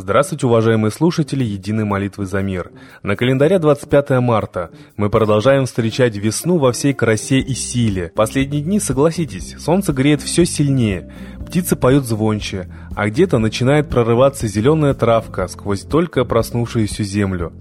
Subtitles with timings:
[0.00, 2.70] Здравствуйте, уважаемые слушатели Единой молитвы за мир.
[3.02, 4.70] На календаре 25 марта.
[4.96, 8.12] Мы продолжаем встречать весну во всей красе и силе.
[8.14, 11.12] Последние дни, согласитесь, солнце греет все сильнее,
[11.44, 12.68] птицы поют звонче,
[12.98, 17.52] а где-то начинает прорываться зеленая травка сквозь только проснувшуюся землю.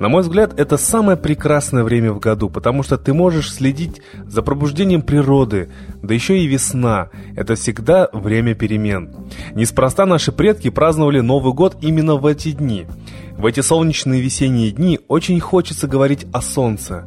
[0.00, 4.40] На мой взгляд, это самое прекрасное время в году, потому что ты можешь следить за
[4.40, 5.68] пробуждением природы,
[6.02, 7.10] да еще и весна.
[7.36, 9.14] Это всегда время перемен.
[9.54, 12.86] Неспроста наши предки праздновали Новый год именно в эти дни.
[13.36, 17.04] В эти солнечные весенние дни очень хочется говорить о солнце.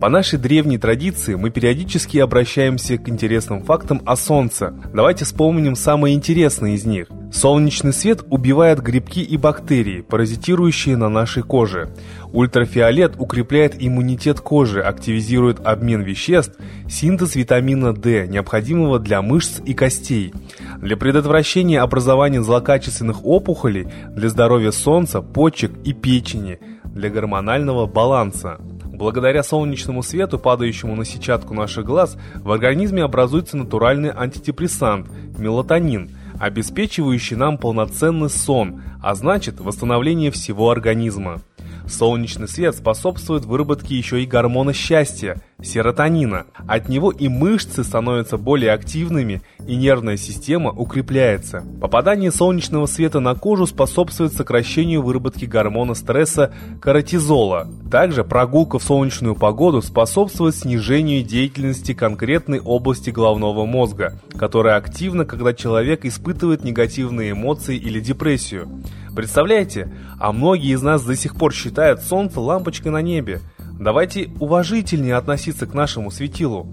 [0.00, 4.72] По нашей древней традиции мы периодически обращаемся к интересным фактам о солнце.
[4.94, 7.08] Давайте вспомним самые интересные из них.
[7.32, 11.88] Солнечный свет убивает грибки и бактерии, паразитирующие на нашей коже.
[12.30, 16.58] Ультрафиолет укрепляет иммунитет кожи, активизирует обмен веществ,
[16.90, 20.34] синтез витамина D, необходимого для мышц и костей.
[20.76, 28.58] Для предотвращения образования злокачественных опухолей, для здоровья солнца, почек и печени, для гормонального баланса.
[28.84, 37.36] Благодаря солнечному свету, падающему на сетчатку наших глаз, в организме образуется натуральный антидепрессант– мелатонин– обеспечивающий
[37.36, 41.42] нам полноценный сон, а значит восстановление всего организма.
[41.88, 46.46] Солнечный свет способствует выработке еще и гормона счастья– серотонина.
[46.66, 51.64] От него и мышцы становятся более активными, и нервная система укрепляется.
[51.80, 57.68] Попадание солнечного света на кожу способствует сокращению выработки гормона стресса кортизола.
[57.90, 65.52] Также прогулка в солнечную погоду способствует снижению деятельности конкретной области головного мозга, которая активна, когда
[65.52, 68.68] человек испытывает негативные эмоции или депрессию.
[69.14, 69.92] Представляете?
[70.18, 73.40] А многие из нас до сих пор считают Солнце лампочкой на небе.
[73.78, 76.66] Давайте уважительнее относиться к нашему светилу.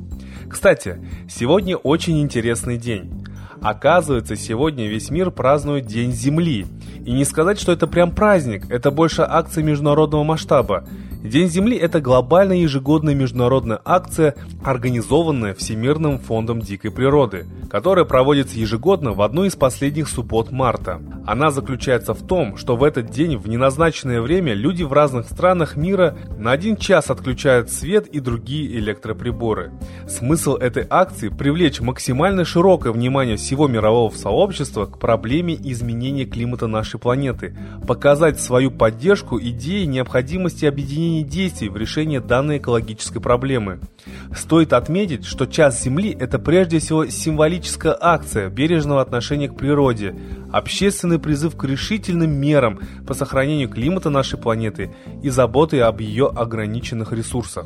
[0.50, 3.26] Кстати, сегодня очень интересный день.
[3.62, 6.66] Оказывается, сегодня весь мир празднует День Земли.
[7.06, 10.88] И не сказать, что это прям праздник, это больше акция международного масштаба.
[11.24, 19.12] День Земли– это глобальная ежегодная международная акция, организованная Всемирным фондом дикой природы, которая проводится ежегодно
[19.12, 21.02] в одну из последних суббот марта.
[21.28, 25.76] Она заключается в том, что в этот день в неназначенное время люди в разных странах
[25.76, 29.74] мира на один час отключают свет и другие электроприборы.
[30.08, 36.98] Смысл этой акции– привлечь максимально широкое внимание всего мирового сообщества к проблеме изменения климата нашей
[36.98, 43.80] планеты, показать свою поддержку идеи необходимости объединения применении действий в решении данной экологической проблемы.
[44.36, 50.16] Стоит отметить, что «Час Земли»– это прежде всего символическая акция бережного отношения к природе,
[50.52, 54.94] общественный призыв к решительным мерам по сохранению климата нашей планеты
[55.24, 57.66] и заботы об ее ограниченных ресурсах.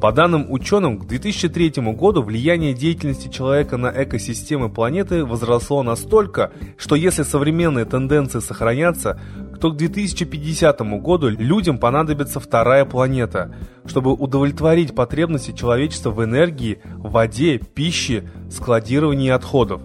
[0.00, 6.94] По данным ученым, к 2003 году влияние деятельности человека на экосистемы планеты возросло настолько, что
[6.94, 9.20] если современные тенденции сохранятся,
[9.60, 13.54] то к 2050 году людям понадобится вторая планета,
[13.84, 19.82] чтобы удовлетворить потребности человечества в энергии, воде, пище, складировании отходов.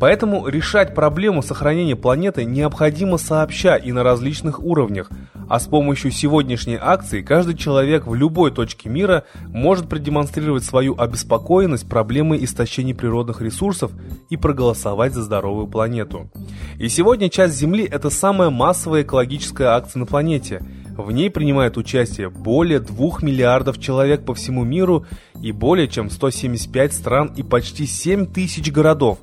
[0.00, 5.10] Поэтому решать проблему сохранения планеты необходимо сообща и на различных уровнях,
[5.48, 11.88] а с помощью сегодняшней акции каждый человек в любой точке мира может продемонстрировать свою обеспокоенность
[11.88, 13.90] проблемой истощения природных ресурсов
[14.30, 16.30] и проголосовать за здоровую планету.
[16.78, 20.62] И сегодня часть Земли– это самая массовая экологическая акция на планете.
[20.96, 25.06] В ней принимает участие более 2 миллиардов человек по всему миру
[25.40, 29.20] и более чем 175 стран и почти 7 тысяч городов.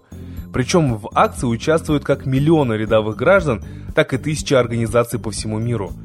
[0.56, 3.62] Причем в акции участвуют как миллионы рядовых граждан,
[3.94, 5.92] так и тысячи организаций по всему миру–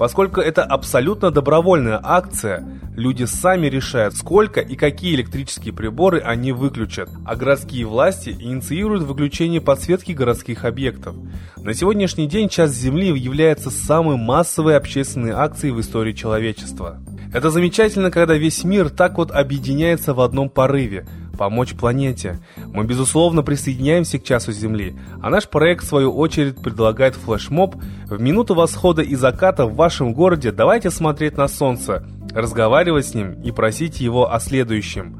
[0.00, 2.66] Поскольку это абсолютно добровольная акция,
[2.96, 9.60] люди сами решают, сколько и какие электрические приборы они выключат, а городские власти инициируют выключение
[9.60, 11.16] подсветки городских объектов.
[11.58, 16.98] На сегодняшний день час Земли является самой массовой общественной акцией в истории человечества.
[17.34, 21.06] Это замечательно, когда весь мир так вот объединяется в одном порыве–
[21.40, 22.38] помочь планете.
[22.66, 28.20] Мы, безусловно, присоединяемся к часу Земли, а наш проект, в свою очередь, предлагает флешмоб в
[28.20, 32.04] минуту восхода и заката в вашем городе давайте смотреть на Солнце,
[32.34, 35.18] разговаривать с ним и просить его о следующем.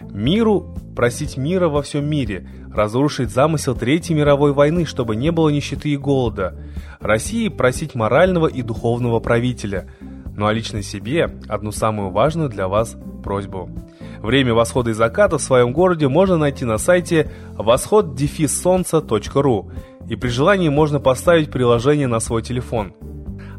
[0.00, 5.90] Миру просить мира во всем мире, разрушить замысел Третьей мировой войны, чтобы не было нищеты
[5.90, 6.58] и голода.
[6.98, 9.88] России просить морального и духовного правителя.
[10.36, 13.70] Ну а лично себе одну самую важную для вас просьбу.
[14.22, 19.70] Время восхода и заката в своем городе можно найти на сайте восход-солнца.ру
[20.08, 22.92] и при желании можно поставить приложение на свой телефон.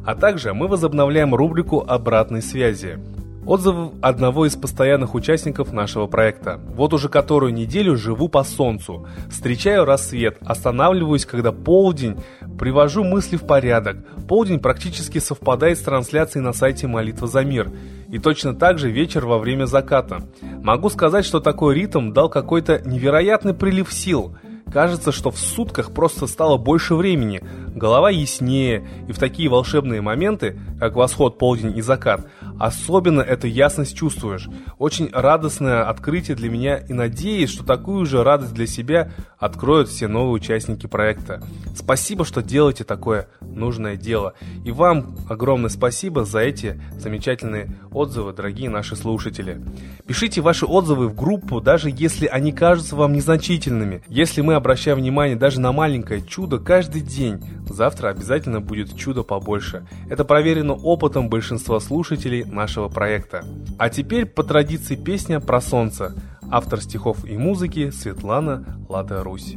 [0.05, 2.99] А также мы возобновляем рубрику обратной связи.
[3.45, 6.59] Отзыв одного из постоянных участников нашего проекта.
[6.75, 9.07] Вот уже которую неделю живу по солнцу.
[9.29, 12.17] Встречаю рассвет, останавливаюсь, когда полдень,
[12.59, 13.97] привожу мысли в порядок.
[14.27, 17.71] Полдень практически совпадает с трансляцией на сайте «Молитва за мир».
[18.09, 20.21] И точно так же вечер во время заката.
[20.61, 24.35] Могу сказать, что такой ритм дал какой-то невероятный прилив сил–
[24.71, 27.41] Кажется, что в сутках просто стало больше времени,
[27.75, 32.27] голова яснее, и в такие волшебные моменты, как восход, полдень и закат,
[32.59, 34.47] особенно эту ясность чувствуешь.
[34.77, 40.07] Очень радостное открытие для меня и надеюсь, что такую же радость для себя откроют все
[40.07, 41.41] новые участники проекта.
[41.75, 44.33] Спасибо, что делаете такое нужное дело.
[44.65, 49.61] И вам огромное спасибо за эти замечательные отзывы, дорогие наши слушатели.
[50.05, 54.03] Пишите ваши отзывы в группу, даже если они кажутся вам незначительными.
[54.07, 57.41] Если мы обращаем внимание даже на маленькое чудо каждый день.
[57.69, 59.85] Завтра обязательно будет чудо побольше.
[60.09, 63.45] Это проверено опытом большинства слушателей нашего проекта.
[63.77, 66.15] А теперь по традиции песня про солнце.
[66.49, 69.55] Автор стихов и музыки Светлана Лада Русь.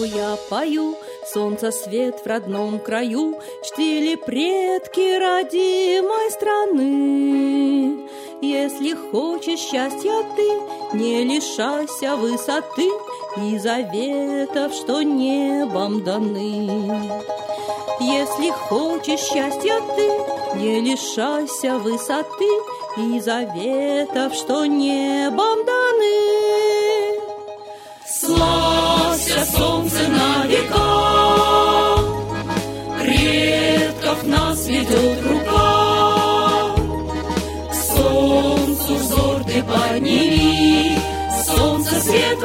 [0.00, 8.08] Славу я пою, Солнца свет в родном краю Чтили предки родимой страны.
[8.42, 12.88] Если хочешь счастья ты, Не лишайся высоты
[13.36, 17.22] И заветов, что небом даны.
[18.00, 20.08] Если хочешь счастья ты,
[20.58, 22.48] Не лишайся высоты
[22.96, 25.79] И заветов, что небом даны.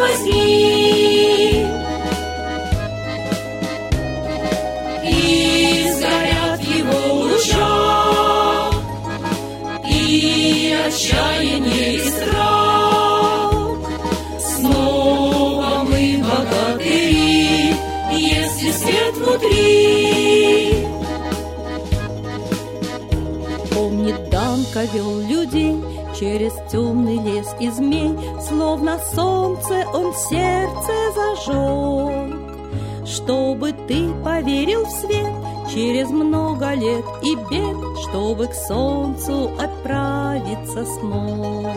[0.05, 1.65] Возьми.
[5.03, 8.69] И сгорят его луча,
[9.89, 12.65] И отчаяние и страх.
[18.75, 20.85] свет внутри.
[23.73, 25.75] Помнит Данка вел людей
[26.19, 28.11] через темный лес и змей,
[28.47, 32.35] Словно солнце он сердце зажег.
[33.05, 35.33] Чтобы ты поверил в свет
[35.73, 41.75] через много лет и бед, Чтобы к солнцу отправиться смог.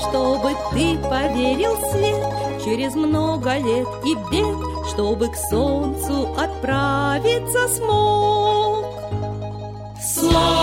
[0.00, 8.84] Чтобы ты поверил в свет через много лет и бед, чтобы к солнцу отправиться смог.
[10.02, 10.53] Славься,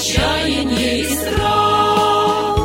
[0.00, 2.56] отчаяние и страх.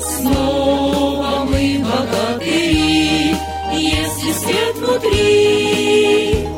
[0.00, 3.36] Снова мы богатыри,
[3.74, 6.48] если свет внутри.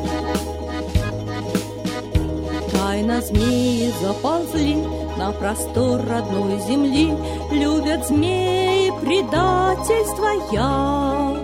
[2.73, 4.77] Тайно змеи заползли
[5.17, 7.17] на простор родной земли,
[7.51, 11.37] Любят змеи предательство я.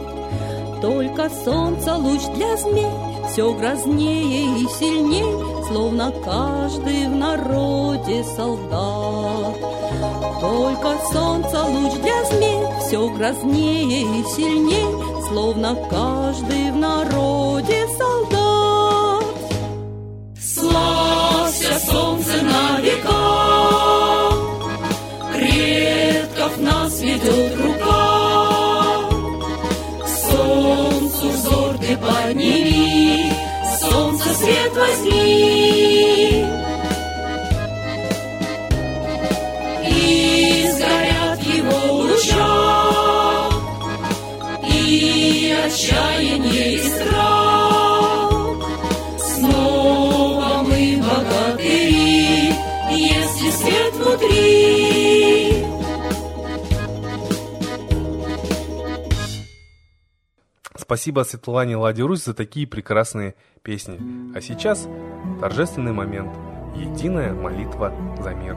[0.80, 9.56] Только солнце луч для змей все грознее и сильней, Словно каждый в народе солдат.
[10.40, 14.84] Только солнце луч для змей Все грознее и сильней,
[15.28, 18.43] Словно каждый в народе солдат.
[45.84, 48.30] Отчаяние и страх.
[49.18, 52.52] Снова мы богатыри,
[52.90, 55.64] Если свет внутри.
[60.76, 63.98] Спасибо Светлане Ладе за такие прекрасные песни.
[64.34, 64.88] А сейчас
[65.40, 66.32] торжественный момент.
[66.76, 68.56] Единая молитва за мир.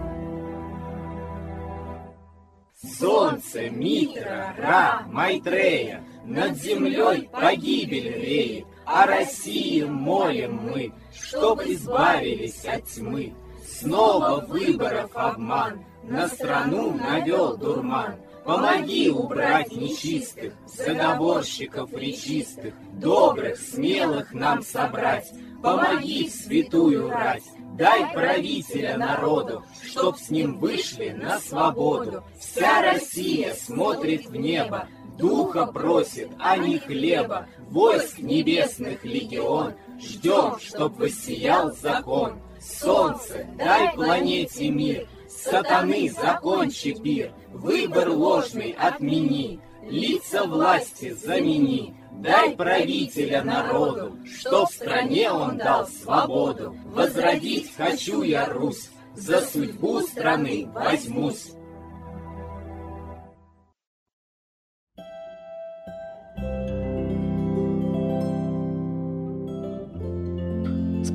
[3.00, 12.86] Солнце, Митра, Ра, Майтрея, над землей погибель реет, о России молим мы, чтоб избавились от
[12.86, 13.34] тьмы.
[13.65, 18.15] Снова выборов обман, на страну навел дурман.
[18.46, 25.29] Помоги убрать нечистых, заговорщиков речистых, добрых, смелых нам собрать.
[25.62, 27.43] Помоги святую рать,
[27.77, 32.24] дай правителя народу, чтоб с ним вышли на свободу.
[32.39, 37.47] Вся Россия смотрит в небо, духа просит, а не хлеба.
[37.69, 42.39] Войск небесных легион, ждем, чтоб воссиял закон.
[42.59, 51.93] Солнце, дай планете мир, Сатаны, закончи пир, выбор ложный отмени, лица власти замени.
[52.13, 56.75] Дай правителя народу, что в стране он дал свободу.
[56.86, 61.51] Возродить хочу я Русь, за судьбу страны возьмусь.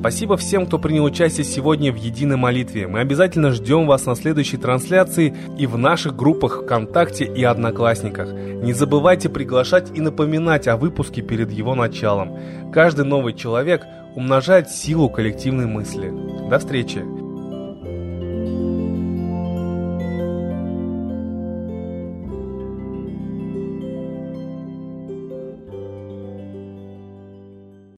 [0.03, 2.87] Спасибо всем, кто принял участие сегодня в единой молитве.
[2.89, 8.33] Мы обязательно ждем вас на следующей трансляции и в наших группах ВКонтакте и Одноклассниках.
[8.33, 12.37] Не забывайте приглашать и напоминать о выпуске перед его началом.
[12.73, 16.11] Каждый новый человек умножает силу коллективной мысли.
[16.49, 17.22] До встречи!